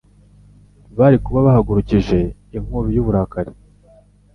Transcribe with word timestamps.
bari 0.97 1.17
kuba 1.25 1.39
bahagurukije 1.47 2.19
inkubi 2.57 2.89
y'uburakari, 2.95 3.51